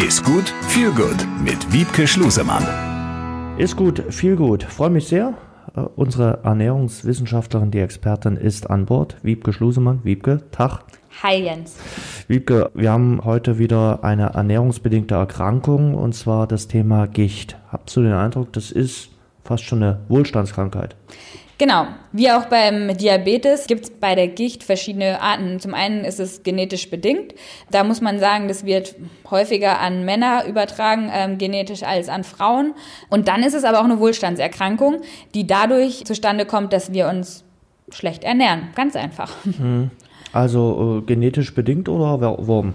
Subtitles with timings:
[0.00, 2.64] Ist gut, viel gut mit Wiebke Schlusemann.
[3.58, 4.62] Ist gut, viel gut.
[4.62, 5.34] Freue mich sehr.
[5.76, 9.18] Äh, Unsere Ernährungswissenschaftlerin, die Expertin, ist an Bord.
[9.22, 10.00] Wiebke Schlusemann.
[10.02, 10.84] Wiebke, Tag.
[11.22, 11.76] Hi Jens.
[12.28, 17.58] Wiebke, wir haben heute wieder eine ernährungsbedingte Erkrankung und zwar das Thema Gicht.
[17.70, 19.10] Habt du den Eindruck, das ist
[19.44, 20.96] fast schon eine Wohlstandskrankheit?
[21.60, 25.60] Genau, wie auch beim Diabetes gibt es bei der Gicht verschiedene Arten.
[25.60, 27.34] Zum einen ist es genetisch bedingt.
[27.70, 28.94] Da muss man sagen, das wird
[29.30, 32.72] häufiger an Männer übertragen, ähm, genetisch als an Frauen.
[33.10, 35.02] Und dann ist es aber auch eine Wohlstandserkrankung,
[35.34, 37.44] die dadurch zustande kommt, dass wir uns
[37.90, 38.68] schlecht ernähren.
[38.74, 39.30] Ganz einfach.
[40.32, 42.72] Also äh, genetisch bedingt oder warum?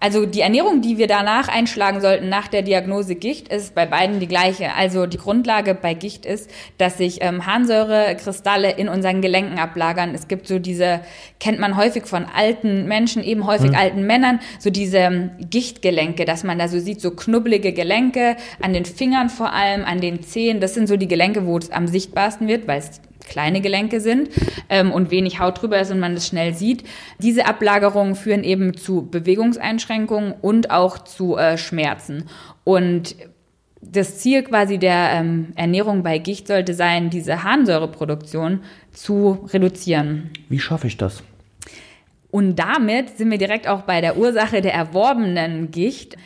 [0.00, 4.20] Also die Ernährung, die wir danach einschlagen sollten nach der Diagnose Gicht, ist bei beiden
[4.20, 4.74] die gleiche.
[4.74, 10.14] Also die Grundlage bei Gicht ist, dass sich ähm, Harnsäurekristalle in unseren Gelenken ablagern.
[10.14, 11.00] Es gibt so diese,
[11.40, 16.44] kennt man häufig von alten Menschen, eben häufig alten Männern, so diese ähm, Gichtgelenke, dass
[16.44, 20.60] man da so sieht, so knubbelige Gelenke an den Fingern vor allem, an den Zehen.
[20.60, 24.30] Das sind so die Gelenke, wo es am sichtbarsten wird, weil es kleine Gelenke sind
[24.68, 26.84] ähm, und wenig Haut drüber ist und man es schnell sieht.
[27.18, 32.24] Diese Ablagerungen führen eben zu Bewegungseinschränkungen und auch zu äh, Schmerzen.
[32.64, 33.16] Und
[33.80, 38.60] das Ziel quasi der ähm, Ernährung bei Gicht sollte sein, diese Harnsäureproduktion
[38.92, 40.30] zu reduzieren.
[40.48, 41.22] Wie schaffe ich das?
[42.30, 46.16] Und damit sind wir direkt auch bei der Ursache der erworbenen Gicht.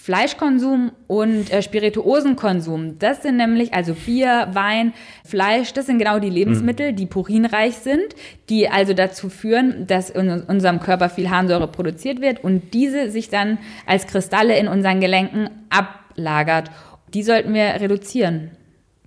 [0.00, 6.30] Fleischkonsum und äh, Spirituosenkonsum, das sind nämlich, also Bier, Wein, Fleisch, das sind genau die
[6.30, 8.14] Lebensmittel, die purinreich sind,
[8.48, 13.28] die also dazu führen, dass in unserem Körper viel Harnsäure produziert wird und diese sich
[13.28, 16.70] dann als Kristalle in unseren Gelenken ablagert.
[17.12, 18.52] Die sollten wir reduzieren.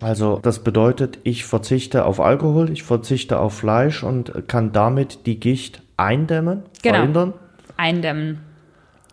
[0.02, 5.39] Also das bedeutet, ich verzichte auf Alkohol, ich verzichte auf Fleisch und kann damit die
[5.39, 6.95] Gicht eindämmen, Genau.
[6.98, 7.33] verhindern.
[7.78, 8.51] Eindämmen.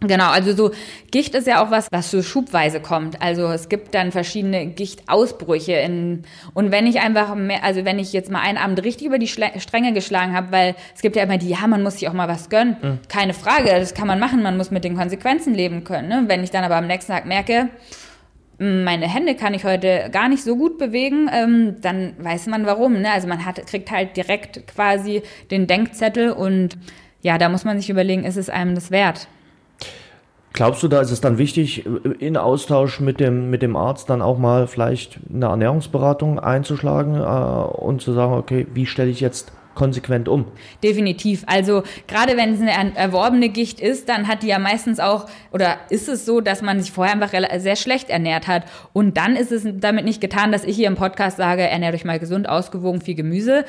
[0.00, 0.70] Genau, also so
[1.10, 3.20] Gicht ist ja auch was, was so schubweise kommt.
[3.20, 6.22] Also es gibt dann verschiedene Gichtausbrüche in
[6.54, 9.26] und wenn ich einfach mehr, also wenn ich jetzt mal einen Abend richtig über die
[9.26, 12.12] Schle Stränge geschlagen habe, weil es gibt ja immer die, ja, man muss sich auch
[12.12, 13.00] mal was gönnen.
[13.08, 16.08] Keine Frage, das kann man machen, man muss mit den Konsequenzen leben können.
[16.08, 16.24] Ne?
[16.28, 17.68] Wenn ich dann aber am nächsten Tag merke,
[18.58, 23.00] meine Hände kann ich heute gar nicht so gut bewegen, ähm, dann weiß man warum.
[23.00, 23.10] Ne?
[23.10, 26.76] Also man hat, kriegt halt direkt quasi den Denkzettel und
[27.22, 29.28] ja, da muss man sich überlegen, ist es einem das wert?
[30.52, 31.84] Glaubst du, da ist es dann wichtig,
[32.18, 37.78] in Austausch mit dem, mit dem Arzt dann auch mal vielleicht eine Ernährungsberatung einzuschlagen äh,
[37.78, 40.46] und zu sagen, okay, wie stelle ich jetzt konsequent um?
[40.82, 41.44] Definitiv.
[41.46, 45.26] Also gerade wenn es eine er- erworbene Gicht ist, dann hat die ja meistens auch,
[45.52, 48.64] oder ist es so, dass man sich vorher einfach sehr schlecht ernährt hat.
[48.92, 52.04] Und dann ist es damit nicht getan, dass ich hier im Podcast sage, ernährt euch
[52.04, 53.64] mal gesund, ausgewogen, viel Gemüse.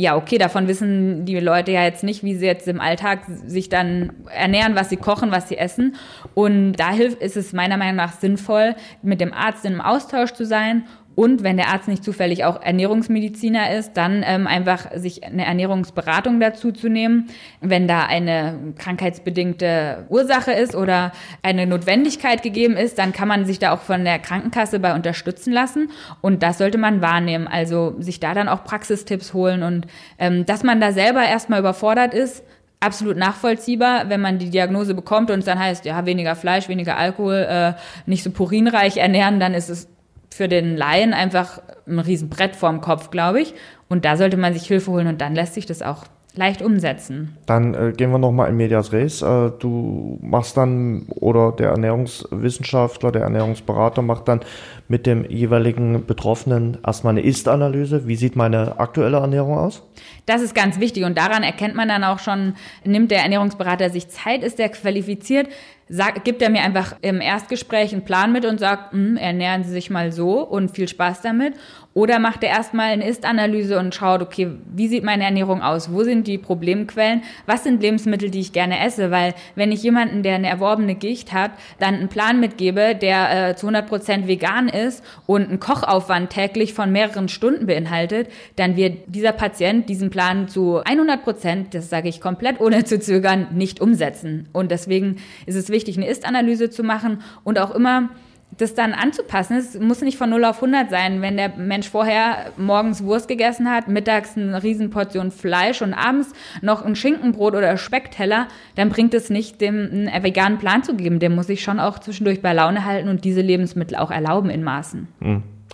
[0.00, 3.68] Ja, okay, davon wissen die Leute ja jetzt nicht, wie sie jetzt im Alltag sich
[3.68, 5.94] dann ernähren, was sie kochen, was sie essen.
[6.32, 10.32] Und da hilft, ist es meiner Meinung nach sinnvoll, mit dem Arzt in einem Austausch
[10.32, 10.86] zu sein
[11.20, 16.40] und wenn der Arzt nicht zufällig auch Ernährungsmediziner ist, dann ähm, einfach sich eine Ernährungsberatung
[16.40, 17.28] dazu zu nehmen.
[17.60, 23.58] Wenn da eine krankheitsbedingte Ursache ist oder eine Notwendigkeit gegeben ist, dann kann man sich
[23.58, 25.90] da auch von der Krankenkasse bei unterstützen lassen.
[26.22, 27.46] Und das sollte man wahrnehmen.
[27.46, 29.86] Also sich da dann auch Praxistipps holen und
[30.18, 32.42] ähm, dass man da selber erstmal überfordert ist,
[32.82, 36.96] absolut nachvollziehbar, wenn man die Diagnose bekommt und es dann heißt, ja, weniger Fleisch, weniger
[36.96, 37.72] Alkohol, äh,
[38.06, 39.86] nicht so purinreich ernähren, dann ist es
[40.32, 43.54] für den Laien einfach ein Riesenbrett vorm Kopf, glaube ich.
[43.88, 46.04] Und da sollte man sich Hilfe holen und dann lässt sich das auch
[46.34, 47.36] leicht umsetzen.
[47.46, 49.20] Dann äh, gehen wir nochmal in Medias Res.
[49.22, 54.40] Äh, du machst dann, oder der Ernährungswissenschaftler, der Ernährungsberater macht dann
[54.86, 58.06] mit dem jeweiligen Betroffenen erstmal eine Ist-Analyse.
[58.06, 59.82] Wie sieht meine aktuelle Ernährung aus?
[60.26, 62.54] Das ist ganz wichtig und daran erkennt man dann auch schon,
[62.84, 65.48] nimmt der Ernährungsberater sich Zeit, ist der qualifiziert,
[65.90, 69.72] sagt, gibt er mir einfach im Erstgespräch einen Plan mit und sagt, "Hm, ernähren Sie
[69.72, 71.54] sich mal so und viel Spaß damit.
[71.92, 75.92] Oder macht er erstmal eine Ist-Analyse und schaut, okay, wie sieht meine Ernährung aus?
[75.92, 77.22] Wo sind die Problemquellen?
[77.46, 79.10] Was sind Lebensmittel, die ich gerne esse?
[79.10, 81.50] Weil wenn ich jemanden, der eine erworbene Gicht hat,
[81.80, 86.92] dann einen Plan mitgebe, der äh, zu 100% vegan ist und einen Kochaufwand täglich von
[86.92, 92.60] mehreren Stunden beinhaltet, dann wird dieser Patient diesen Plan zu 100%, das sage ich komplett
[92.60, 94.48] ohne zu zögern, nicht umsetzen.
[94.52, 95.16] Und deswegen
[95.46, 98.10] ist es wichtig, eine Ist-Analyse zu machen und auch immer
[98.56, 99.56] das dann anzupassen.
[99.56, 101.22] Es muss nicht von 0 auf 100 sein.
[101.22, 106.84] Wenn der Mensch vorher morgens Wurst gegessen hat, mittags eine Riesenportion Fleisch und abends noch
[106.84, 111.20] ein Schinkenbrot oder Speckteller, dann bringt es nicht, dem einen veganen Plan zu geben.
[111.20, 114.64] Der muss sich schon auch zwischendurch bei Laune halten und diese Lebensmittel auch erlauben in
[114.64, 115.08] Maßen.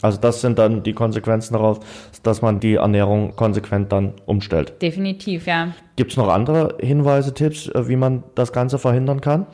[0.02, 1.80] Also das sind dann die Konsequenzen daraus,
[2.22, 4.74] dass man die Ernährung konsequent dann umstellt.
[4.82, 5.68] Definitiv, ja.
[5.96, 9.46] Gibt es noch andere Hinweise, Tipps, äh, wie man das Ganze verhindern kann?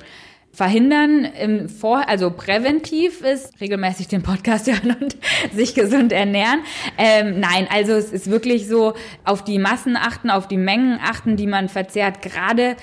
[0.52, 5.16] Verhindern im Vor also präventiv ist regelmäßig den Podcast hören und
[5.54, 6.60] sich gesund ernähren.
[6.98, 8.94] Ähm, nein, also es ist wirklich so
[9.24, 12.20] auf die Massen achten, auf die Mengen achten, die man verzehrt.
[12.20, 12.76] Gerade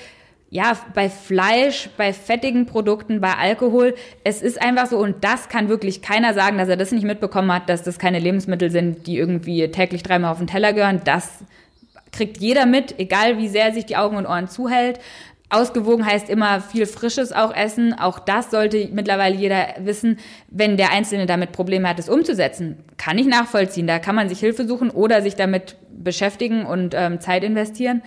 [0.52, 3.94] ja, bei Fleisch, bei fettigen Produkten, bei Alkohol,
[4.24, 7.52] es ist einfach so und das kann wirklich keiner sagen, dass er das nicht mitbekommen
[7.52, 11.02] hat, dass das keine Lebensmittel sind, die irgendwie täglich dreimal auf den Teller gehören.
[11.04, 11.44] Das
[12.10, 14.98] kriegt jeder mit, egal wie sehr sich die Augen und Ohren zuhält.
[15.50, 17.92] Ausgewogen heißt immer viel Frisches auch essen.
[17.92, 20.18] Auch das sollte mittlerweile jeder wissen,
[20.48, 22.78] wenn der Einzelne damit Probleme hat, es umzusetzen.
[22.96, 23.88] Kann ich nachvollziehen.
[23.88, 28.02] Da kann man sich Hilfe suchen oder sich damit beschäftigen und ähm, Zeit investieren.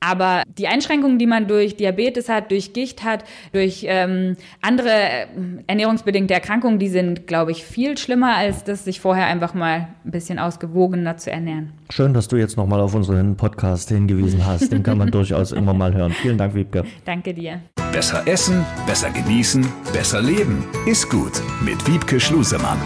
[0.00, 5.26] Aber die Einschränkungen, die man durch Diabetes hat, durch Gicht hat, durch ähm, andere äh,
[5.66, 10.10] ernährungsbedingte Erkrankungen, die sind, glaube ich, viel schlimmer, als das sich vorher einfach mal ein
[10.10, 11.72] bisschen ausgewogener zu ernähren.
[11.90, 14.70] Schön, dass du jetzt nochmal auf unseren Podcast hingewiesen hast.
[14.72, 16.12] Den kann man durchaus immer mal hören.
[16.12, 16.84] Vielen Dank, Wiebke.
[17.04, 17.60] Danke dir.
[17.92, 20.64] Besser essen, besser genießen, besser leben.
[20.86, 22.78] Ist gut mit Wiebke Schlusemann.